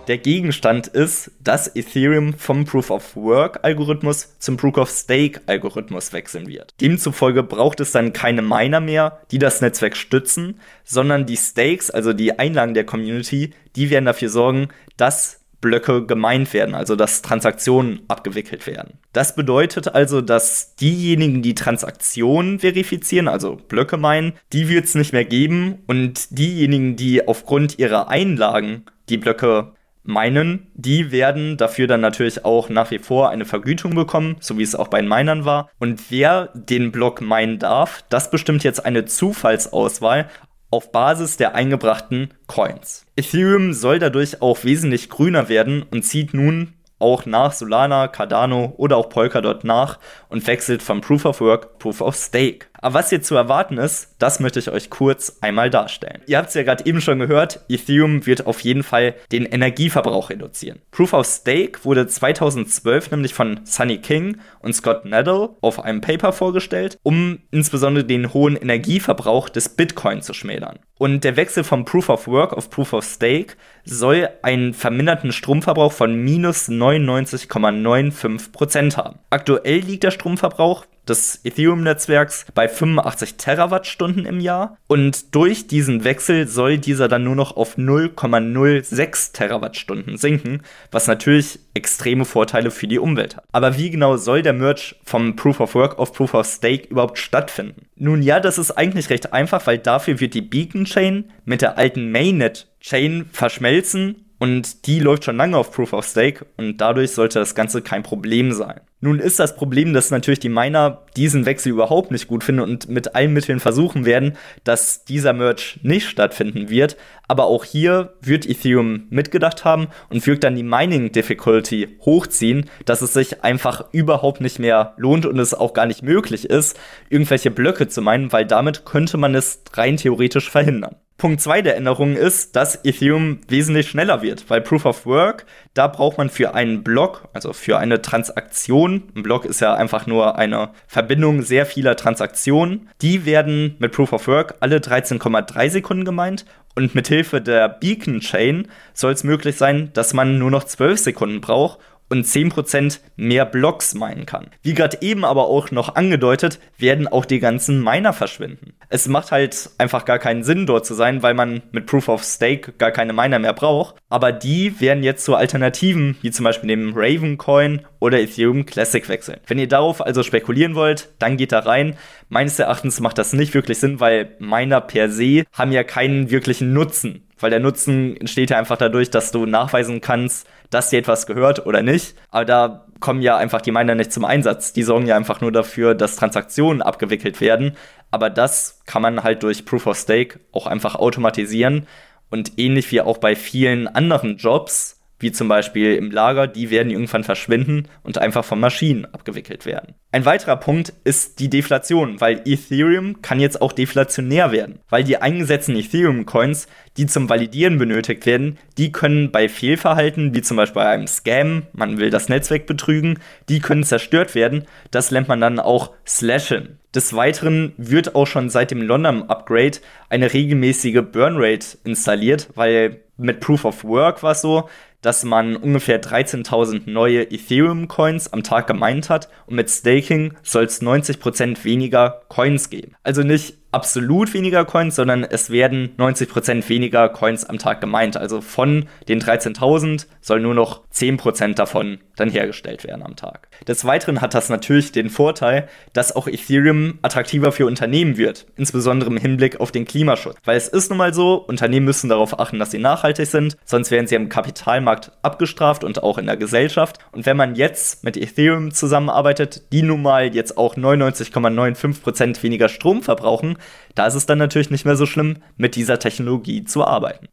Der 0.06 0.18
Gegenstand 0.18 0.86
ist, 0.86 1.32
dass 1.42 1.74
Ethereum 1.74 2.34
vom 2.34 2.64
Proof 2.64 2.90
of 2.90 3.16
Work 3.16 3.64
Algorithmus 3.64 4.38
zum 4.38 4.56
Proof 4.56 4.78
of 4.78 4.88
Stake 4.88 5.40
Algorithmus 5.46 6.12
wechseln 6.12 6.46
wird. 6.46 6.74
Demzufolge 6.80 7.42
braucht 7.42 7.80
es 7.80 7.90
dann 7.90 8.12
keine 8.12 8.42
Miner 8.42 8.80
mehr, 8.80 9.20
die 9.32 9.40
das 9.40 9.60
Netzwerk 9.60 9.96
stützen, 9.96 10.60
sondern 10.84 11.26
die 11.26 11.36
Stakes, 11.36 11.90
also 11.90 12.12
die 12.12 12.38
Einlagen 12.38 12.74
der 12.74 12.84
Community, 12.84 13.50
die 13.74 13.90
werden 13.90 14.04
dafür 14.04 14.28
sorgen, 14.28 14.68
dass 14.96 15.40
Blöcke 15.60 16.06
gemeint 16.06 16.52
werden, 16.54 16.76
also 16.76 16.94
dass 16.94 17.22
Transaktionen 17.22 18.02
abgewickelt 18.06 18.68
werden. 18.68 18.98
Das 19.12 19.34
bedeutet 19.34 19.88
also, 19.88 20.20
dass 20.20 20.76
diejenigen, 20.76 21.42
die 21.42 21.56
Transaktionen 21.56 22.60
verifizieren, 22.60 23.26
also 23.26 23.56
Blöcke 23.56 23.96
meinen, 23.96 24.34
die 24.52 24.68
wird 24.68 24.84
es 24.84 24.94
nicht 24.94 25.12
mehr 25.12 25.24
geben 25.24 25.78
und 25.88 26.38
diejenigen, 26.38 26.94
die 26.94 27.26
aufgrund 27.26 27.80
ihrer 27.80 28.08
Einlagen 28.08 28.84
die 29.08 29.16
Blöcke 29.16 29.72
meinen, 30.06 30.70
die 30.74 31.12
werden 31.12 31.56
dafür 31.56 31.86
dann 31.86 32.00
natürlich 32.00 32.44
auch 32.44 32.68
nach 32.68 32.90
wie 32.90 32.98
vor 32.98 33.30
eine 33.30 33.44
Vergütung 33.44 33.94
bekommen, 33.94 34.36
so 34.40 34.58
wie 34.58 34.62
es 34.62 34.74
auch 34.74 34.88
bei 34.88 35.00
den 35.00 35.08
Minern 35.08 35.44
war. 35.44 35.70
Und 35.78 36.10
wer 36.10 36.50
den 36.54 36.92
Block 36.92 37.20
meinen 37.20 37.58
darf, 37.58 38.04
das 38.08 38.30
bestimmt 38.30 38.64
jetzt 38.64 38.84
eine 38.84 39.04
Zufallsauswahl 39.04 40.28
auf 40.70 40.92
Basis 40.92 41.36
der 41.36 41.54
eingebrachten 41.54 42.34
Coins. 42.46 43.06
Ethereum 43.16 43.72
soll 43.72 43.98
dadurch 43.98 44.42
auch 44.42 44.64
wesentlich 44.64 45.08
grüner 45.08 45.48
werden 45.48 45.84
und 45.90 46.02
zieht 46.02 46.34
nun 46.34 46.74
auch 46.98 47.26
nach 47.26 47.52
Solana, 47.52 48.08
Cardano 48.08 48.74
oder 48.76 48.96
auch 48.96 49.08
Polkadot 49.08 49.64
nach 49.64 49.98
und 50.28 50.46
wechselt 50.46 50.82
von 50.82 51.00
Proof 51.00 51.24
of 51.26 51.40
Work 51.40 51.78
Proof 51.78 52.00
of 52.00 52.16
Stake. 52.16 52.66
Aber 52.86 53.00
was 53.00 53.10
hier 53.10 53.20
zu 53.20 53.34
erwarten 53.34 53.78
ist, 53.78 54.14
das 54.20 54.38
möchte 54.38 54.60
ich 54.60 54.70
euch 54.70 54.90
kurz 54.90 55.38
einmal 55.40 55.70
darstellen. 55.70 56.20
Ihr 56.28 56.38
habt 56.38 56.50
es 56.50 56.54
ja 56.54 56.62
gerade 56.62 56.86
eben 56.86 57.00
schon 57.00 57.18
gehört, 57.18 57.58
Ethereum 57.68 58.26
wird 58.26 58.46
auf 58.46 58.60
jeden 58.60 58.84
Fall 58.84 59.16
den 59.32 59.44
Energieverbrauch 59.44 60.30
reduzieren. 60.30 60.78
Proof 60.92 61.12
of 61.12 61.26
Stake 61.26 61.84
wurde 61.84 62.06
2012 62.06 63.10
nämlich 63.10 63.34
von 63.34 63.58
Sunny 63.64 63.98
King 63.98 64.36
und 64.60 64.72
Scott 64.72 65.04
Nettle 65.04 65.56
auf 65.62 65.82
einem 65.82 66.00
Paper 66.00 66.32
vorgestellt, 66.32 66.96
um 67.02 67.40
insbesondere 67.50 68.04
den 68.04 68.32
hohen 68.32 68.54
Energieverbrauch 68.54 69.48
des 69.48 69.70
Bitcoin 69.70 70.22
zu 70.22 70.32
schmälern. 70.32 70.78
Und 70.96 71.24
der 71.24 71.34
Wechsel 71.36 71.64
vom 71.64 71.84
Proof 71.84 72.08
of 72.08 72.28
Work 72.28 72.52
auf 72.52 72.70
Proof 72.70 72.92
of 72.92 73.04
Stake 73.04 73.54
soll 73.84 74.28
einen 74.42 74.74
verminderten 74.74 75.32
Stromverbrauch 75.32 75.90
von 75.92 76.14
minus 76.14 76.68
99,95% 76.68 78.96
haben. 78.96 79.18
Aktuell 79.28 79.80
liegt 79.80 80.04
der 80.04 80.12
Stromverbrauch 80.12 80.86
des 81.08 81.40
Ethereum-Netzwerks 81.44 82.46
bei 82.54 82.68
85 82.68 83.36
Terawattstunden 83.36 84.26
im 84.26 84.40
Jahr. 84.40 84.76
Und 84.86 85.34
durch 85.34 85.66
diesen 85.66 86.04
Wechsel 86.04 86.46
soll 86.48 86.78
dieser 86.78 87.08
dann 87.08 87.24
nur 87.24 87.36
noch 87.36 87.56
auf 87.56 87.76
0,06 87.78 89.32
Terawattstunden 89.32 90.16
sinken, 90.16 90.62
was 90.90 91.06
natürlich 91.06 91.60
extreme 91.74 92.24
Vorteile 92.24 92.70
für 92.70 92.86
die 92.86 92.98
Umwelt 92.98 93.36
hat. 93.36 93.44
Aber 93.52 93.76
wie 93.76 93.90
genau 93.90 94.16
soll 94.16 94.42
der 94.42 94.52
Merge 94.52 94.96
vom 95.04 95.36
Proof 95.36 95.60
of 95.60 95.74
Work 95.74 95.98
auf 95.98 96.12
Proof 96.12 96.34
of 96.34 96.46
Stake 96.46 96.88
überhaupt 96.88 97.18
stattfinden? 97.18 97.86
Nun 97.96 98.22
ja, 98.22 98.40
das 98.40 98.58
ist 98.58 98.72
eigentlich 98.72 99.10
recht 99.10 99.32
einfach, 99.32 99.66
weil 99.66 99.78
dafür 99.78 100.20
wird 100.20 100.34
die 100.34 100.42
Beacon 100.42 100.84
Chain 100.84 101.30
mit 101.44 101.62
der 101.62 101.78
alten 101.78 102.10
Mainnet 102.10 102.68
Chain 102.80 103.28
verschmelzen 103.32 104.25
und 104.38 104.86
die 104.86 105.00
läuft 105.00 105.24
schon 105.24 105.36
lange 105.36 105.56
auf 105.56 105.72
Proof 105.72 105.92
of 105.92 106.06
Stake 106.06 106.46
und 106.56 106.78
dadurch 106.78 107.12
sollte 107.12 107.38
das 107.38 107.54
Ganze 107.54 107.82
kein 107.82 108.02
Problem 108.02 108.52
sein. 108.52 108.80
Nun 109.00 109.18
ist 109.18 109.38
das 109.38 109.56
Problem, 109.56 109.92
dass 109.92 110.10
natürlich 110.10 110.40
die 110.40 110.48
Miner 110.48 111.02
diesen 111.16 111.44
Wechsel 111.44 111.70
überhaupt 111.70 112.10
nicht 112.10 112.28
gut 112.28 112.42
finden 112.42 112.62
und 112.62 112.88
mit 112.88 113.14
allen 113.14 113.32
Mitteln 113.32 113.60
versuchen 113.60 114.06
werden, 114.06 114.36
dass 114.64 115.04
dieser 115.04 115.34
Merge 115.34 115.78
nicht 115.82 116.08
stattfinden 116.08 116.70
wird. 116.70 116.96
Aber 117.28 117.44
auch 117.44 117.64
hier 117.64 118.14
wird 118.22 118.48
Ethereum 118.48 119.06
mitgedacht 119.10 119.64
haben 119.64 119.88
und 120.08 120.26
wird 120.26 120.44
dann 120.44 120.56
die 120.56 120.62
Mining 120.62 121.12
Difficulty 121.12 121.98
hochziehen, 122.00 122.70
dass 122.86 123.02
es 123.02 123.12
sich 123.12 123.44
einfach 123.44 123.84
überhaupt 123.92 124.40
nicht 124.40 124.58
mehr 124.58 124.94
lohnt 124.96 125.26
und 125.26 125.38
es 125.38 125.54
auch 125.54 125.74
gar 125.74 125.86
nicht 125.86 126.02
möglich 126.02 126.48
ist, 126.48 126.78
irgendwelche 127.10 127.50
Blöcke 127.50 127.88
zu 127.88 128.00
meinen, 128.00 128.32
weil 128.32 128.46
damit 128.46 128.84
könnte 128.86 129.18
man 129.18 129.34
es 129.34 129.62
rein 129.74 129.98
theoretisch 129.98 130.50
verhindern. 130.50 130.96
Punkt 131.18 131.40
2 131.40 131.62
der 131.62 131.76
Änderung 131.76 132.14
ist, 132.14 132.56
dass 132.56 132.84
Ethereum 132.84 133.38
wesentlich 133.48 133.88
schneller 133.88 134.20
wird, 134.20 134.50
weil 134.50 134.60
Proof 134.60 134.84
of 134.84 135.06
Work, 135.06 135.46
da 135.72 135.86
braucht 135.86 136.18
man 136.18 136.28
für 136.28 136.54
einen 136.54 136.84
Block, 136.84 137.28
also 137.32 137.54
für 137.54 137.78
eine 137.78 138.02
Transaktion, 138.02 139.04
ein 139.16 139.22
Block 139.22 139.46
ist 139.46 139.60
ja 139.60 139.72
einfach 139.72 140.06
nur 140.06 140.36
eine 140.36 140.70
Verbindung 140.86 141.40
sehr 141.40 141.64
vieler 141.64 141.96
Transaktionen, 141.96 142.90
die 143.00 143.24
werden 143.24 143.76
mit 143.78 143.92
Proof 143.92 144.12
of 144.12 144.28
Work 144.28 144.56
alle 144.60 144.76
13,3 144.76 145.70
Sekunden 145.70 146.04
gemeint 146.04 146.44
und 146.74 146.94
mit 146.94 147.08
Hilfe 147.08 147.40
der 147.40 147.70
Beacon 147.70 148.20
Chain 148.20 148.68
soll 148.92 149.12
es 149.12 149.24
möglich 149.24 149.56
sein, 149.56 149.90
dass 149.94 150.12
man 150.12 150.38
nur 150.38 150.50
noch 150.50 150.64
12 150.64 151.00
Sekunden 151.00 151.40
braucht 151.40 151.78
und 152.08 152.24
10% 152.24 153.00
mehr 153.16 153.44
Blocks 153.44 153.94
meinen 153.94 154.26
kann. 154.26 154.50
Wie 154.62 154.74
gerade 154.74 154.98
eben 155.00 155.24
aber 155.24 155.46
auch 155.46 155.70
noch 155.70 155.94
angedeutet, 155.96 156.60
werden 156.78 157.08
auch 157.08 157.24
die 157.24 157.40
ganzen 157.40 157.82
Miner 157.82 158.12
verschwinden. 158.12 158.74
Es 158.88 159.08
macht 159.08 159.32
halt 159.32 159.70
einfach 159.78 160.04
gar 160.04 160.18
keinen 160.18 160.44
Sinn, 160.44 160.66
dort 160.66 160.86
zu 160.86 160.94
sein, 160.94 161.22
weil 161.22 161.34
man 161.34 161.62
mit 161.72 161.86
Proof 161.86 162.08
of 162.08 162.22
Stake 162.22 162.72
gar 162.78 162.92
keine 162.92 163.12
Miner 163.12 163.38
mehr 163.38 163.52
braucht. 163.52 163.96
Aber 164.08 164.30
die 164.30 164.80
werden 164.80 165.02
jetzt 165.02 165.24
zu 165.24 165.34
Alternativen, 165.34 166.16
wie 166.22 166.30
zum 166.30 166.44
Beispiel 166.44 166.68
dem 166.68 166.92
Raven 166.94 167.38
Coin 167.38 167.84
oder 167.98 168.20
Ethereum 168.20 168.66
Classic 168.66 169.08
wechseln. 169.08 169.40
Wenn 169.46 169.58
ihr 169.58 169.68
darauf 169.68 170.04
also 170.04 170.22
spekulieren 170.22 170.76
wollt, 170.76 171.08
dann 171.18 171.36
geht 171.36 171.52
da 171.52 171.60
rein. 171.60 171.96
Meines 172.28 172.58
Erachtens 172.58 173.00
macht 173.00 173.18
das 173.18 173.32
nicht 173.32 173.54
wirklich 173.54 173.78
Sinn, 173.78 173.98
weil 173.98 174.36
Miner 174.38 174.80
per 174.80 175.10
se 175.10 175.44
haben 175.52 175.72
ja 175.72 175.82
keinen 175.82 176.30
wirklichen 176.30 176.72
Nutzen 176.72 177.26
weil 177.38 177.50
der 177.50 177.60
Nutzen 177.60 178.16
entsteht 178.16 178.50
ja 178.50 178.58
einfach 178.58 178.78
dadurch, 178.78 179.10
dass 179.10 179.30
du 179.30 179.46
nachweisen 179.46 180.00
kannst, 180.00 180.48
dass 180.70 180.90
dir 180.90 180.98
etwas 180.98 181.26
gehört 181.26 181.66
oder 181.66 181.82
nicht. 181.82 182.14
Aber 182.30 182.44
da 182.44 182.86
kommen 183.00 183.22
ja 183.22 183.36
einfach 183.36 183.60
die 183.60 183.72
Miner 183.72 183.94
nicht 183.94 184.12
zum 184.12 184.24
Einsatz. 184.24 184.72
Die 184.72 184.82
sorgen 184.82 185.06
ja 185.06 185.16
einfach 185.16 185.40
nur 185.40 185.52
dafür, 185.52 185.94
dass 185.94 186.16
Transaktionen 186.16 186.82
abgewickelt 186.82 187.40
werden. 187.40 187.76
Aber 188.10 188.30
das 188.30 188.82
kann 188.86 189.02
man 189.02 189.22
halt 189.22 189.42
durch 189.42 189.64
Proof 189.64 189.86
of 189.86 189.98
Stake 189.98 190.40
auch 190.52 190.66
einfach 190.66 190.94
automatisieren. 190.94 191.86
Und 192.30 192.58
ähnlich 192.58 192.90
wie 192.90 193.00
auch 193.00 193.18
bei 193.18 193.36
vielen 193.36 193.86
anderen 193.86 194.36
Jobs 194.36 194.95
wie 195.18 195.32
zum 195.32 195.48
Beispiel 195.48 195.94
im 195.94 196.10
Lager, 196.10 196.46
die 196.46 196.70
werden 196.70 196.90
irgendwann 196.90 197.24
verschwinden 197.24 197.88
und 198.02 198.18
einfach 198.18 198.44
von 198.44 198.60
Maschinen 198.60 199.06
abgewickelt 199.06 199.64
werden. 199.64 199.94
Ein 200.12 200.24
weiterer 200.24 200.56
Punkt 200.56 200.92
ist 201.04 201.40
die 201.40 201.50
Deflation, 201.50 202.20
weil 202.20 202.42
Ethereum 202.44 203.22
kann 203.22 203.40
jetzt 203.40 203.60
auch 203.60 203.72
deflationär 203.72 204.52
werden, 204.52 204.78
weil 204.88 205.04
die 205.04 205.18
eingesetzten 205.18 205.76
Ethereum-Coins, 205.76 206.68
die 206.96 207.06
zum 207.06 207.28
Validieren 207.28 207.78
benötigt 207.78 208.26
werden, 208.26 208.58
die 208.78 208.92
können 208.92 209.30
bei 209.30 209.48
Fehlverhalten, 209.48 210.34
wie 210.34 210.42
zum 210.42 210.56
Beispiel 210.56 210.82
bei 210.82 210.88
einem 210.88 211.06
Scam, 211.06 211.64
man 211.72 211.98
will 211.98 212.10
das 212.10 212.28
Netzwerk 212.28 212.66
betrügen, 212.66 213.18
die 213.48 213.60
können 213.60 213.84
zerstört 213.84 214.34
werden. 214.34 214.64
Das 214.90 215.10
nennt 215.10 215.28
man 215.28 215.40
dann 215.40 215.58
auch 215.58 215.92
Slashen. 216.06 216.78
Des 216.94 217.14
Weiteren 217.14 217.74
wird 217.76 218.14
auch 218.14 218.26
schon 218.26 218.48
seit 218.48 218.70
dem 218.70 218.80
London 218.80 219.28
Upgrade 219.28 219.78
eine 220.08 220.32
regelmäßige 220.32 221.02
Burnrate 221.12 221.76
installiert, 221.84 222.48
weil 222.54 223.02
mit 223.18 223.40
Proof 223.40 223.66
of 223.66 223.84
Work 223.84 224.22
war 224.22 224.32
es 224.32 224.40
so, 224.40 224.68
dass 225.06 225.22
man 225.22 225.54
ungefähr 225.54 226.02
13.000 226.02 226.90
neue 226.90 227.30
Ethereum-Coins 227.30 228.32
am 228.32 228.42
Tag 228.42 228.66
gemeint 228.66 229.08
hat 229.08 229.28
und 229.46 229.54
mit 229.54 229.70
Staking 229.70 230.34
soll 230.42 230.64
es 230.64 230.82
90% 230.82 231.62
weniger 231.62 232.22
Coins 232.28 232.70
geben. 232.70 232.96
Also 233.04 233.22
nicht 233.22 233.56
absolut 233.70 234.34
weniger 234.34 234.64
Coins, 234.64 234.96
sondern 234.96 235.22
es 235.22 235.50
werden 235.50 235.94
90% 235.96 236.68
weniger 236.68 237.08
Coins 237.08 237.44
am 237.44 237.58
Tag 237.58 237.80
gemeint. 237.80 238.16
Also 238.16 238.40
von 238.40 238.88
den 239.08 239.20
13.000 239.20 240.06
soll 240.20 240.40
nur 240.40 240.54
noch 240.54 240.84
10% 240.88 241.54
davon 241.54 241.98
dann 242.16 242.30
hergestellt 242.30 242.84
werden 242.84 243.02
am 243.02 243.16
Tag. 243.16 243.48
Des 243.68 243.84
Weiteren 243.84 244.20
hat 244.20 244.34
das 244.34 244.48
natürlich 244.48 244.92
den 244.92 245.10
Vorteil, 245.10 245.68
dass 245.92 246.14
auch 246.14 246.26
Ethereum 246.26 246.98
attraktiver 247.02 247.52
für 247.52 247.66
Unternehmen 247.66 248.16
wird, 248.16 248.46
insbesondere 248.56 249.10
im 249.10 249.16
Hinblick 249.16 249.60
auf 249.60 249.70
den 249.70 249.84
Klimaschutz. 249.84 250.36
Weil 250.44 250.56
es 250.56 250.68
ist 250.68 250.90
nun 250.90 250.98
mal 250.98 251.14
so, 251.14 251.34
Unternehmen 251.34 251.86
müssen 251.86 252.08
darauf 252.08 252.38
achten, 252.38 252.58
dass 252.58 252.70
sie 252.70 252.78
nachhaltig 252.78 253.26
sind, 253.26 253.56
sonst 253.64 253.90
werden 253.90 254.06
sie 254.06 254.16
am 254.16 254.28
Kapitalmarkt 254.28 255.12
abgestraft 255.22 255.84
und 255.84 256.02
auch 256.02 256.18
in 256.18 256.26
der 256.26 256.36
Gesellschaft. 256.36 256.98
Und 257.12 257.26
wenn 257.26 257.36
man 257.36 257.54
jetzt 257.54 258.04
mit 258.04 258.16
Ethereum 258.16 258.72
zusammenarbeitet, 258.72 259.72
die 259.72 259.82
nun 259.82 260.02
mal 260.02 260.34
jetzt 260.34 260.56
auch 260.58 260.76
99,95% 260.76 262.42
weniger 262.42 262.68
Strom 262.68 263.02
verbrauchen, 263.02 263.58
da 263.94 264.06
ist 264.06 264.14
es 264.14 264.26
dann 264.26 264.38
natürlich 264.38 264.70
nicht 264.70 264.84
mehr 264.84 264.96
so 264.96 265.06
schlimm, 265.06 265.38
mit 265.56 265.76
dieser 265.76 265.98
Technologie 265.98 266.64
zu 266.64 266.84
arbeiten. 266.84 267.28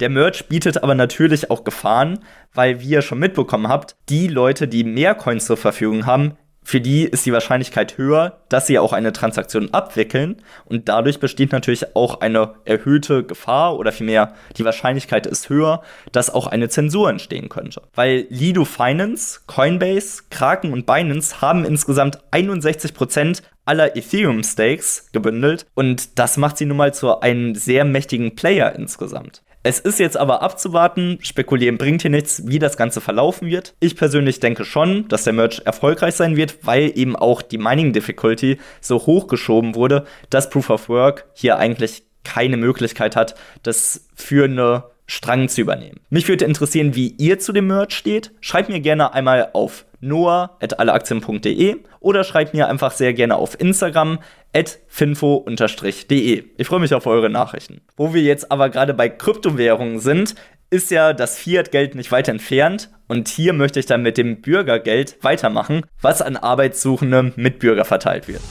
Der 0.00 0.10
Merch 0.10 0.46
bietet 0.48 0.82
aber 0.82 0.94
natürlich 0.94 1.50
auch 1.50 1.64
Gefahren, 1.64 2.18
weil, 2.52 2.80
wie 2.80 2.90
ihr 2.90 3.02
schon 3.02 3.18
mitbekommen 3.18 3.68
habt, 3.68 3.96
die 4.08 4.28
Leute, 4.28 4.68
die 4.68 4.84
mehr 4.84 5.14
Coins 5.14 5.46
zur 5.46 5.56
Verfügung 5.56 6.04
haben, 6.04 6.36
für 6.66 6.80
die 6.80 7.04
ist 7.04 7.24
die 7.24 7.32
Wahrscheinlichkeit 7.32 7.96
höher, 7.96 8.40
dass 8.48 8.66
sie 8.66 8.80
auch 8.80 8.92
eine 8.92 9.12
Transaktion 9.12 9.72
abwickeln 9.72 10.42
und 10.64 10.88
dadurch 10.88 11.20
besteht 11.20 11.52
natürlich 11.52 11.94
auch 11.94 12.20
eine 12.20 12.54
erhöhte 12.64 13.22
Gefahr 13.22 13.78
oder 13.78 13.92
vielmehr 13.92 14.34
die 14.56 14.64
Wahrscheinlichkeit 14.64 15.28
ist 15.28 15.48
höher, 15.48 15.82
dass 16.10 16.28
auch 16.28 16.48
eine 16.48 16.68
Zensur 16.68 17.08
entstehen 17.08 17.48
könnte. 17.48 17.82
Weil 17.94 18.26
Lido 18.30 18.64
Finance, 18.64 19.42
Coinbase, 19.46 20.24
Kraken 20.28 20.72
und 20.72 20.86
Binance 20.86 21.40
haben 21.40 21.64
insgesamt 21.64 22.18
61% 22.32 23.42
aller 23.64 23.94
Ethereum 23.96 24.42
Stakes 24.42 25.10
gebündelt 25.12 25.66
und 25.74 26.18
das 26.18 26.36
macht 26.36 26.58
sie 26.58 26.66
nun 26.66 26.78
mal 26.78 26.92
zu 26.92 27.20
einem 27.20 27.54
sehr 27.54 27.84
mächtigen 27.84 28.34
Player 28.34 28.74
insgesamt. 28.74 29.44
Es 29.66 29.80
ist 29.80 29.98
jetzt 29.98 30.16
aber 30.16 30.42
abzuwarten, 30.42 31.18
spekulieren 31.22 31.76
bringt 31.76 32.02
hier 32.02 32.10
nichts, 32.12 32.46
wie 32.46 32.60
das 32.60 32.76
Ganze 32.76 33.00
verlaufen 33.00 33.48
wird. 33.48 33.74
Ich 33.80 33.96
persönlich 33.96 34.38
denke 34.38 34.64
schon, 34.64 35.08
dass 35.08 35.24
der 35.24 35.32
Merch 35.32 35.60
erfolgreich 35.64 36.14
sein 36.14 36.36
wird, 36.36 36.58
weil 36.64 36.92
eben 36.96 37.16
auch 37.16 37.42
die 37.42 37.58
Mining 37.58 37.92
Difficulty 37.92 38.60
so 38.80 38.98
hochgeschoben 39.06 39.74
wurde, 39.74 40.06
dass 40.30 40.50
Proof 40.50 40.70
of 40.70 40.88
Work 40.88 41.24
hier 41.34 41.58
eigentlich 41.58 42.04
keine 42.22 42.56
Möglichkeit 42.56 43.16
hat, 43.16 43.34
das 43.64 44.06
für 44.14 44.44
eine 44.44 44.84
Strang 45.06 45.48
zu 45.48 45.60
übernehmen. 45.60 46.00
Mich 46.10 46.28
würde 46.28 46.44
interessieren, 46.44 46.94
wie 46.94 47.14
ihr 47.18 47.38
zu 47.38 47.52
dem 47.52 47.68
Merch 47.68 47.94
steht. 47.94 48.32
Schreibt 48.40 48.68
mir 48.68 48.80
gerne 48.80 49.14
einmal 49.14 49.50
auf 49.52 49.86
noah.alleaktien.de 50.00 51.76
oder 52.00 52.24
schreibt 52.24 52.54
mir 52.54 52.68
einfach 52.68 52.92
sehr 52.92 53.14
gerne 53.14 53.36
auf 53.36 53.58
Instagram 53.60 54.18
at 54.54 54.78
finfo-de. 54.88 56.44
Ich 56.56 56.66
freue 56.66 56.80
mich 56.80 56.94
auf 56.94 57.06
eure 57.06 57.30
Nachrichten. 57.30 57.80
Wo 57.96 58.14
wir 58.14 58.22
jetzt 58.22 58.50
aber 58.50 58.68
gerade 58.68 58.94
bei 58.94 59.08
Kryptowährungen 59.08 60.00
sind, 60.00 60.34
ist 60.70 60.90
ja 60.90 61.12
das 61.12 61.38
Fiat-Geld 61.38 61.94
nicht 61.94 62.10
weit 62.10 62.28
entfernt 62.28 62.90
und 63.06 63.28
hier 63.28 63.52
möchte 63.52 63.78
ich 63.78 63.86
dann 63.86 64.02
mit 64.02 64.18
dem 64.18 64.40
Bürgergeld 64.40 65.16
weitermachen, 65.22 65.82
was 66.00 66.22
an 66.22 66.36
Arbeitssuchende 66.36 67.32
Mitbürger 67.36 67.84
verteilt 67.84 68.26
wird. 68.28 68.42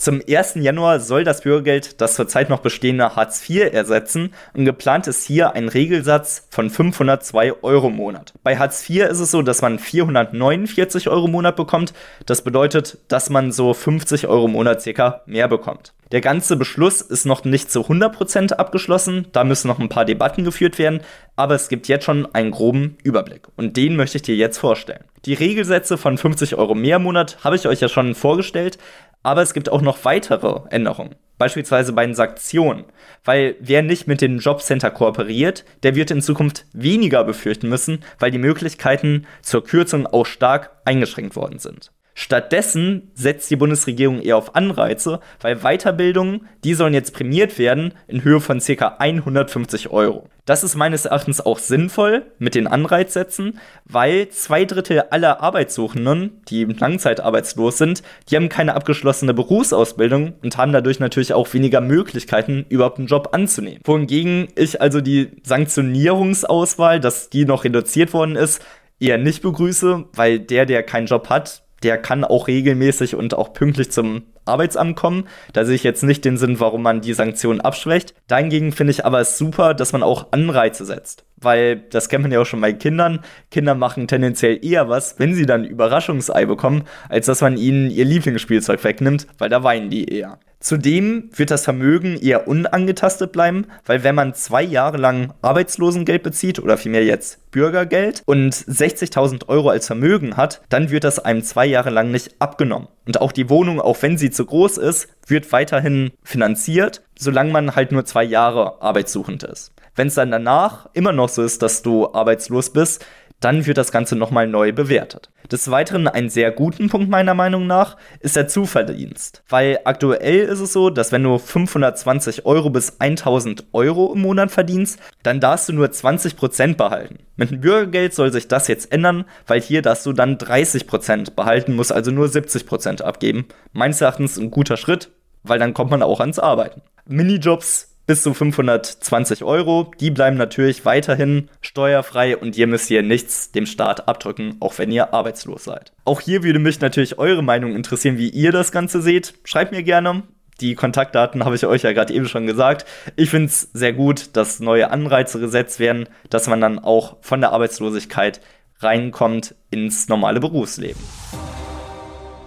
Zum 0.00 0.22
1. 0.26 0.54
Januar 0.54 0.98
soll 0.98 1.24
das 1.24 1.42
Bürgergeld 1.42 2.00
das 2.00 2.14
zurzeit 2.14 2.48
noch 2.48 2.60
bestehende 2.60 3.16
Hartz 3.16 3.46
IV 3.50 3.70
ersetzen 3.70 4.32
und 4.54 4.64
geplant 4.64 5.06
ist 5.06 5.26
hier 5.26 5.52
ein 5.52 5.68
Regelsatz 5.68 6.46
von 6.48 6.70
502 6.70 7.62
Euro 7.62 7.88
im 7.88 7.96
Monat. 7.96 8.32
Bei 8.42 8.56
Hartz 8.56 8.88
IV 8.88 9.10
ist 9.10 9.20
es 9.20 9.30
so, 9.30 9.42
dass 9.42 9.60
man 9.60 9.78
449 9.78 11.10
Euro 11.10 11.26
im 11.26 11.32
Monat 11.32 11.56
bekommt. 11.56 11.92
Das 12.24 12.40
bedeutet, 12.40 12.96
dass 13.08 13.28
man 13.28 13.52
so 13.52 13.74
50 13.74 14.26
Euro 14.26 14.46
im 14.46 14.52
Monat 14.52 14.80
circa 14.80 15.20
mehr 15.26 15.48
bekommt. 15.48 15.92
Der 16.12 16.22
ganze 16.22 16.56
Beschluss 16.56 17.02
ist 17.02 17.26
noch 17.26 17.44
nicht 17.44 17.70
zu 17.70 17.82
100% 17.82 18.54
abgeschlossen, 18.54 19.28
da 19.32 19.44
müssen 19.44 19.68
noch 19.68 19.78
ein 19.78 19.90
paar 19.90 20.06
Debatten 20.06 20.44
geführt 20.44 20.78
werden, 20.78 21.02
aber 21.36 21.54
es 21.54 21.68
gibt 21.68 21.86
jetzt 21.86 22.04
schon 22.04 22.26
einen 22.34 22.50
groben 22.50 22.96
Überblick 23.04 23.46
und 23.56 23.76
den 23.76 23.96
möchte 23.96 24.16
ich 24.16 24.22
dir 24.22 24.34
jetzt 24.34 24.58
vorstellen. 24.58 25.04
Die 25.26 25.34
Regelsätze 25.34 25.98
von 25.98 26.16
50 26.18 26.56
Euro 26.56 26.74
mehr 26.74 26.96
im 26.96 27.02
Monat 27.02 27.44
habe 27.44 27.54
ich 27.54 27.68
euch 27.68 27.80
ja 27.80 27.88
schon 27.88 28.14
vorgestellt, 28.14 28.78
aber 29.22 29.42
es 29.42 29.54
gibt 29.54 29.68
auch 29.68 29.82
noch 29.82 30.04
weitere 30.04 30.68
Änderungen. 30.70 31.16
Beispielsweise 31.38 31.94
bei 31.94 32.04
den 32.04 32.14
Sanktionen. 32.14 32.84
Weil 33.24 33.56
wer 33.60 33.82
nicht 33.82 34.06
mit 34.06 34.20
dem 34.20 34.38
Jobcenter 34.38 34.90
kooperiert, 34.90 35.64
der 35.82 35.94
wird 35.94 36.10
in 36.10 36.20
Zukunft 36.20 36.66
weniger 36.72 37.24
befürchten 37.24 37.68
müssen, 37.68 38.04
weil 38.18 38.30
die 38.30 38.38
Möglichkeiten 38.38 39.26
zur 39.40 39.64
Kürzung 39.64 40.06
auch 40.06 40.26
stark 40.26 40.70
eingeschränkt 40.84 41.36
worden 41.36 41.58
sind. 41.58 41.92
Stattdessen 42.22 43.10
setzt 43.14 43.50
die 43.50 43.56
Bundesregierung 43.56 44.20
eher 44.20 44.36
auf 44.36 44.54
Anreize, 44.54 45.20
weil 45.40 45.60
Weiterbildungen, 45.60 46.46
die 46.64 46.74
sollen 46.74 46.92
jetzt 46.92 47.14
prämiert 47.14 47.58
werden 47.58 47.94
in 48.08 48.22
Höhe 48.22 48.40
von 48.40 48.60
ca. 48.60 48.96
150 48.98 49.88
Euro. 49.88 50.28
Das 50.44 50.62
ist 50.62 50.76
meines 50.76 51.06
Erachtens 51.06 51.40
auch 51.40 51.58
sinnvoll 51.58 52.26
mit 52.38 52.54
den 52.54 52.66
Anreizsätzen, 52.66 53.58
weil 53.86 54.28
zwei 54.28 54.66
Drittel 54.66 55.04
aller 55.08 55.40
Arbeitssuchenden, 55.40 56.42
die 56.48 56.64
langzeitarbeitslos 56.64 57.78
sind, 57.78 58.02
die 58.28 58.36
haben 58.36 58.50
keine 58.50 58.74
abgeschlossene 58.74 59.32
Berufsausbildung 59.32 60.34
und 60.42 60.58
haben 60.58 60.72
dadurch 60.72 61.00
natürlich 61.00 61.32
auch 61.32 61.50
weniger 61.54 61.80
Möglichkeiten, 61.80 62.66
überhaupt 62.68 62.98
einen 62.98 63.08
Job 63.08 63.30
anzunehmen. 63.32 63.80
Wohingegen 63.84 64.48
ich 64.56 64.82
also 64.82 65.00
die 65.00 65.30
Sanktionierungsauswahl, 65.42 67.00
dass 67.00 67.30
die 67.30 67.46
noch 67.46 67.64
reduziert 67.64 68.12
worden 68.12 68.36
ist, 68.36 68.62
eher 68.98 69.16
nicht 69.16 69.40
begrüße, 69.40 70.04
weil 70.12 70.38
der, 70.38 70.66
der 70.66 70.82
keinen 70.82 71.06
Job 71.06 71.30
hat, 71.30 71.62
der 71.82 71.98
kann 71.98 72.24
auch 72.24 72.48
regelmäßig 72.48 73.14
und 73.14 73.34
auch 73.34 73.52
pünktlich 73.52 73.90
zum 73.90 74.22
Arbeitsamt 74.44 74.96
kommen. 74.96 75.28
Da 75.52 75.64
sehe 75.64 75.74
ich 75.74 75.84
jetzt 75.84 76.02
nicht 76.02 76.24
den 76.24 76.36
Sinn, 76.36 76.60
warum 76.60 76.82
man 76.82 77.00
die 77.00 77.14
Sanktionen 77.14 77.60
abschwächt. 77.60 78.14
Dahingegen 78.28 78.72
finde 78.72 78.92
ich 78.92 79.04
aber 79.04 79.20
es 79.20 79.38
super, 79.38 79.74
dass 79.74 79.92
man 79.92 80.02
auch 80.02 80.32
Anreize 80.32 80.84
setzt. 80.84 81.24
Weil 81.36 81.76
das 81.76 82.08
kennt 82.08 82.22
man 82.22 82.32
ja 82.32 82.40
auch 82.40 82.46
schon 82.46 82.60
bei 82.60 82.72
Kindern. 82.72 83.20
Kinder 83.50 83.74
machen 83.74 84.08
tendenziell 84.08 84.64
eher 84.64 84.88
was, 84.88 85.18
wenn 85.18 85.34
sie 85.34 85.46
dann 85.46 85.64
Überraschungsei 85.64 86.44
bekommen, 86.46 86.84
als 87.08 87.26
dass 87.26 87.40
man 87.40 87.56
ihnen 87.56 87.90
ihr 87.90 88.04
Lieblingsspielzeug 88.04 88.82
wegnimmt, 88.84 89.26
weil 89.38 89.48
da 89.48 89.62
weinen 89.62 89.90
die 89.90 90.04
eher. 90.04 90.38
Zudem 90.62 91.30
wird 91.34 91.50
das 91.50 91.64
Vermögen 91.64 92.18
eher 92.20 92.46
unangetastet 92.46 93.32
bleiben, 93.32 93.66
weil 93.86 94.04
wenn 94.04 94.14
man 94.14 94.34
zwei 94.34 94.62
Jahre 94.62 94.98
lang 94.98 95.32
Arbeitslosengeld 95.40 96.22
bezieht 96.22 96.58
oder 96.58 96.76
vielmehr 96.76 97.02
jetzt 97.02 97.50
Bürgergeld 97.50 98.22
und 98.26 98.52
60.000 98.52 99.48
Euro 99.48 99.70
als 99.70 99.86
Vermögen 99.86 100.36
hat, 100.36 100.60
dann 100.68 100.90
wird 100.90 101.04
das 101.04 101.18
einem 101.18 101.42
zwei 101.42 101.64
Jahre 101.64 101.88
lang 101.88 102.10
nicht 102.10 102.34
abgenommen. 102.40 102.88
Und 103.10 103.20
auch 103.20 103.32
die 103.32 103.50
Wohnung, 103.50 103.80
auch 103.80 104.00
wenn 104.02 104.16
sie 104.18 104.30
zu 104.30 104.46
groß 104.46 104.78
ist, 104.78 105.08
wird 105.26 105.50
weiterhin 105.50 106.12
finanziert, 106.22 107.02
solange 107.18 107.50
man 107.50 107.74
halt 107.74 107.90
nur 107.90 108.04
zwei 108.04 108.22
Jahre 108.22 108.80
arbeitssuchend 108.80 109.42
ist. 109.42 109.72
Wenn 109.96 110.06
es 110.06 110.14
dann 110.14 110.30
danach 110.30 110.88
immer 110.92 111.10
noch 111.10 111.28
so 111.28 111.42
ist, 111.42 111.60
dass 111.60 111.82
du 111.82 112.12
arbeitslos 112.12 112.70
bist, 112.70 113.04
dann 113.40 113.66
wird 113.66 113.78
das 113.78 113.92
Ganze 113.92 114.16
nochmal 114.16 114.46
neu 114.46 114.72
bewertet. 114.72 115.30
Des 115.50 115.70
Weiteren 115.70 116.06
ein 116.06 116.30
sehr 116.30 116.52
guten 116.52 116.88
Punkt 116.88 117.10
meiner 117.10 117.34
Meinung 117.34 117.66
nach 117.66 117.96
ist 118.20 118.36
der 118.36 118.46
Zuverdienst. 118.46 119.42
Weil 119.48 119.80
aktuell 119.84 120.40
ist 120.40 120.60
es 120.60 120.72
so, 120.72 120.90
dass 120.90 121.10
wenn 121.10 121.24
du 121.24 121.38
520 121.38 122.46
Euro 122.46 122.70
bis 122.70 123.00
1000 123.00 123.64
Euro 123.72 124.12
im 124.12 124.20
Monat 124.20 124.50
verdienst, 124.52 125.00
dann 125.22 125.40
darfst 125.40 125.68
du 125.68 125.72
nur 125.72 125.88
20% 125.88 126.76
behalten. 126.76 127.18
Mit 127.36 127.50
dem 127.50 127.60
Bürgergeld 127.60 128.14
soll 128.14 128.32
sich 128.32 128.46
das 128.46 128.68
jetzt 128.68 128.92
ändern, 128.92 129.24
weil 129.46 129.60
hier 129.60 129.82
darfst 129.82 130.06
du 130.06 130.12
dann 130.12 130.36
30% 130.36 131.34
behalten, 131.34 131.74
musst 131.74 131.92
also 131.92 132.10
nur 132.10 132.26
70% 132.26 133.02
abgeben. 133.02 133.46
Meines 133.72 134.00
Erachtens 134.00 134.38
ein 134.38 134.50
guter 134.50 134.76
Schritt, 134.76 135.10
weil 135.42 135.58
dann 135.58 135.74
kommt 135.74 135.90
man 135.90 136.02
auch 136.02 136.20
ans 136.20 136.38
Arbeiten. 136.38 136.82
Minijobs 137.06 137.89
bis 138.10 138.24
zu 138.24 138.34
520 138.34 139.44
Euro. 139.44 139.92
Die 140.00 140.10
bleiben 140.10 140.36
natürlich 140.36 140.84
weiterhin 140.84 141.48
steuerfrei 141.60 142.36
und 142.36 142.58
ihr 142.58 142.66
müsst 142.66 142.88
hier 142.88 143.04
nichts 143.04 143.52
dem 143.52 143.66
Staat 143.66 144.08
abdrücken, 144.08 144.56
auch 144.58 144.78
wenn 144.78 144.90
ihr 144.90 145.14
arbeitslos 145.14 145.62
seid. 145.62 145.92
Auch 146.04 146.20
hier 146.20 146.42
würde 146.42 146.58
mich 146.58 146.80
natürlich 146.80 147.20
eure 147.20 147.44
Meinung 147.44 147.76
interessieren, 147.76 148.18
wie 148.18 148.28
ihr 148.28 148.50
das 148.50 148.72
Ganze 148.72 149.00
seht. 149.00 149.34
Schreibt 149.44 149.70
mir 149.70 149.84
gerne. 149.84 150.24
Die 150.60 150.74
Kontaktdaten 150.74 151.44
habe 151.44 151.54
ich 151.54 151.64
euch 151.66 151.82
ja 151.82 151.92
gerade 151.92 152.12
eben 152.12 152.26
schon 152.26 152.48
gesagt. 152.48 152.84
Ich 153.14 153.30
finde 153.30 153.46
es 153.46 153.70
sehr 153.74 153.92
gut, 153.92 154.30
dass 154.32 154.58
neue 154.58 154.90
Anreize 154.90 155.38
gesetzt 155.38 155.78
werden, 155.78 156.08
dass 156.30 156.48
man 156.48 156.60
dann 156.60 156.80
auch 156.80 157.18
von 157.20 157.40
der 157.40 157.52
Arbeitslosigkeit 157.52 158.40
reinkommt 158.80 159.54
ins 159.70 160.08
normale 160.08 160.40
Berufsleben. 160.40 161.00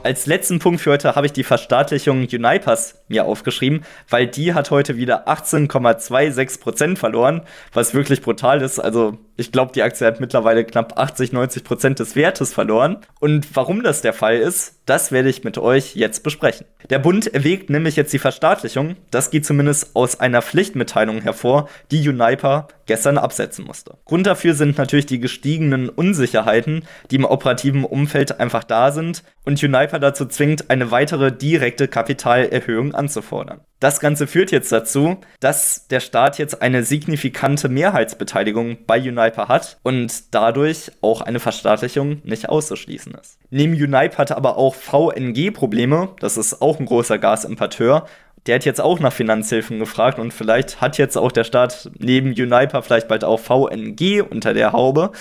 Als 0.04 0.26
letzten 0.26 0.60
Punkt 0.60 0.82
für 0.82 0.92
heute 0.92 1.16
habe 1.16 1.28
ich 1.28 1.32
die 1.32 1.46
Verstaatlichung 1.46 2.28
Unipers 2.30 3.06
mir 3.08 3.24
aufgeschrieben, 3.24 3.86
weil 4.10 4.28
die 4.28 4.54
hat 4.54 4.70
heute 4.70 4.98
wieder 4.98 5.30
18,26% 5.30 6.98
verloren, 6.98 7.44
was 7.72 7.94
wirklich 7.94 8.22
brutal 8.22 8.62
ist. 8.62 8.80
Also 8.80 9.18
ich 9.38 9.54
glaube, 9.54 9.72
die 9.74 9.82
Aktie 9.82 10.06
hat 10.06 10.20
mittlerweile 10.20 10.66
knapp 10.66 11.00
80, 11.00 11.32
90 11.32 11.64
Prozent 11.64 12.00
des 12.00 12.18
Wertes 12.18 12.54
verloren. 12.54 12.98
Und 13.22 13.56
warum 13.56 13.82
das 13.82 14.02
der 14.02 14.14
Fall 14.14 14.38
ist, 14.38 14.82
das 14.86 15.12
werde 15.14 15.30
ich 15.30 15.46
mit 15.46 15.58
euch 15.58 15.96
jetzt 15.96 16.24
besprechen. 16.24 16.68
Der 16.90 17.00
Bund 17.00 17.34
erwägt 17.34 17.70
nämlich 17.70 17.96
jetzt 17.96 18.12
die 18.12 18.20
Verstaatlichung. 18.20 18.98
Das 19.10 19.32
geht 19.32 19.46
zumindest 19.46 19.96
aus 19.96 20.20
einer 20.20 20.42
Pflichtmitteilung 20.42 21.22
hervor, 21.22 21.70
die 21.90 22.08
Uniper 22.08 22.68
gestern 22.86 23.18
absetzen 23.18 23.66
musste. 23.66 23.98
Grund 24.06 24.28
dafür 24.28 24.54
sind 24.54 24.78
natürlich 24.78 25.06
die 25.06 25.20
gestiegenen 25.20 25.88
Unsicherheiten, 25.90 26.84
die 27.10 27.16
im 27.16 27.26
operativen 27.26 27.86
Umfeld 27.86 28.40
einfach 28.40 28.66
da 28.66 28.92
sind. 28.92 29.24
Und 29.46 29.62
Uniper 29.62 30.00
dazu 30.00 30.26
zwingt, 30.26 30.70
eine 30.70 30.92
weitere 30.92 31.32
direkte 31.32 31.88
Kapitalerhöhung 31.88 32.94
anzufordern. 32.94 33.62
Das 33.80 34.00
Ganze 34.00 34.28
führt 34.28 34.52
jetzt 34.52 34.72
dazu, 34.72 35.18
dass 35.40 35.88
der 35.88 36.00
Staat 36.00 36.38
jetzt 36.38 36.62
eine 36.62 36.84
signifikante 36.84 37.68
Mehrheitsbeteiligung 37.68 38.78
bei 38.88 39.00
Uniper 39.00 39.50
hat 39.50 39.78
und 39.84 40.34
dadurch 40.34 40.92
auch 41.02 41.22
eine 41.22 41.40
Verstaatlichung 41.40 42.22
nicht 42.24 42.48
auszuschließen 42.48 43.14
ist. 43.16 43.38
Neben 43.50 43.74
Uniper 43.74 44.20
hat 44.20 44.32
aber 44.32 44.58
auch 44.58 44.76
VNG 44.76 45.52
Probleme, 45.52 46.10
das 46.20 46.38
ist 46.38 46.62
auch 46.62 46.80
ein 46.80 46.86
großer 46.86 47.18
Gasimporteur, 47.18 48.06
der 48.46 48.56
hat 48.56 48.66
jetzt 48.66 48.82
auch 48.82 49.00
nach 49.00 49.14
Finanzhilfen 49.14 49.80
gefragt 49.80 50.20
und 50.20 50.34
vielleicht 50.34 50.82
hat 50.82 50.98
jetzt 50.98 51.18
auch 51.18 51.32
der 51.32 51.46
Staat 51.46 51.92
neben 51.98 52.30
Uniper 52.30 52.82
vielleicht 52.82 53.08
bald 53.08 53.24
auch 53.24 53.40
VNG 53.40 54.22
unter 54.22 54.54
der 54.54 54.74
Haube. 54.74 55.12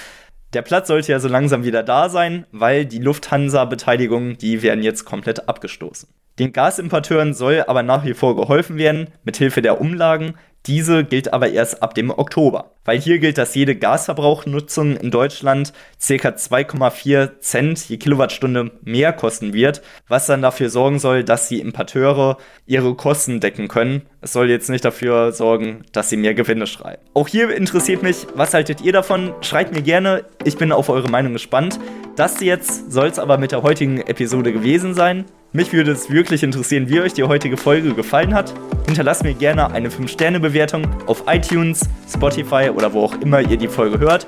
Der 0.52 0.62
Platz 0.62 0.88
sollte 0.88 1.12
ja 1.12 1.18
so 1.18 1.28
langsam 1.28 1.64
wieder 1.64 1.82
da 1.82 2.10
sein, 2.10 2.46
weil 2.52 2.84
die 2.84 2.98
Lufthansa-Beteiligungen, 2.98 4.36
die 4.36 4.62
werden 4.62 4.82
jetzt 4.82 5.06
komplett 5.06 5.48
abgestoßen. 5.48 6.10
Den 6.38 6.52
Gasimporteuren 6.52 7.32
soll 7.32 7.64
aber 7.66 7.82
nach 7.82 8.04
wie 8.04 8.12
vor 8.12 8.36
geholfen 8.36 8.76
werden, 8.76 9.08
mithilfe 9.24 9.62
der 9.62 9.80
Umlagen, 9.80 10.34
diese 10.66 11.04
gilt 11.04 11.32
aber 11.32 11.50
erst 11.50 11.82
ab 11.82 11.94
dem 11.94 12.10
Oktober, 12.10 12.70
weil 12.84 13.00
hier 13.00 13.18
gilt, 13.18 13.36
dass 13.36 13.54
jede 13.54 13.74
Gasverbrauchnutzung 13.74 14.96
in 14.96 15.10
Deutschland 15.10 15.72
ca. 15.98 16.28
2,4 16.28 17.40
Cent 17.40 17.88
je 17.88 17.96
Kilowattstunde 17.96 18.70
mehr 18.82 19.12
kosten 19.12 19.54
wird, 19.54 19.82
was 20.06 20.26
dann 20.26 20.40
dafür 20.40 20.70
sorgen 20.70 21.00
soll, 21.00 21.24
dass 21.24 21.48
die 21.48 21.60
Importeure 21.60 22.36
ihre 22.66 22.94
Kosten 22.94 23.40
decken 23.40 23.66
können. 23.66 24.02
Es 24.20 24.32
soll 24.32 24.50
jetzt 24.50 24.70
nicht 24.70 24.84
dafür 24.84 25.32
sorgen, 25.32 25.82
dass 25.92 26.10
sie 26.10 26.16
mehr 26.16 26.34
Gewinne 26.34 26.68
schreiben. 26.68 27.02
Auch 27.14 27.26
hier 27.26 27.50
interessiert 27.54 28.04
mich, 28.04 28.26
was 28.34 28.54
haltet 28.54 28.80
ihr 28.82 28.92
davon? 28.92 29.34
Schreibt 29.40 29.74
mir 29.74 29.82
gerne, 29.82 30.24
ich 30.44 30.56
bin 30.56 30.70
auf 30.70 30.88
eure 30.88 31.10
Meinung 31.10 31.32
gespannt. 31.32 31.80
Das 32.14 32.40
jetzt 32.40 32.92
soll 32.92 33.08
es 33.08 33.18
aber 33.18 33.36
mit 33.38 33.50
der 33.50 33.62
heutigen 33.62 34.00
Episode 34.00 34.52
gewesen 34.52 34.94
sein. 34.94 35.24
Mich 35.54 35.74
würde 35.74 35.92
es 35.92 36.10
wirklich 36.10 36.42
interessieren, 36.42 36.88
wie 36.88 37.00
euch 37.00 37.12
die 37.12 37.24
heutige 37.24 37.58
Folge 37.58 37.92
gefallen 37.92 38.32
hat. 38.32 38.54
Hinterlasst 38.86 39.22
mir 39.22 39.34
gerne 39.34 39.70
eine 39.70 39.90
5-Sterne-Bewertung 39.90 40.86
auf 41.06 41.24
iTunes, 41.26 41.86
Spotify 42.10 42.70
oder 42.74 42.94
wo 42.94 43.04
auch 43.04 43.20
immer 43.20 43.42
ihr 43.42 43.58
die 43.58 43.68
Folge 43.68 43.98
hört. 43.98 44.26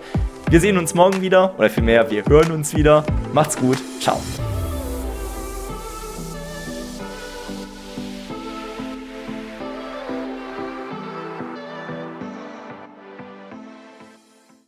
Wir 0.50 0.60
sehen 0.60 0.76
uns 0.76 0.92
morgen 0.94 1.22
wieder, 1.22 1.54
oder 1.56 1.70
vielmehr, 1.70 2.10
wir 2.10 2.26
hören 2.26 2.52
uns 2.52 2.76
wieder. 2.76 3.04
Macht's 3.32 3.56
gut, 3.56 3.78
ciao. 4.00 4.20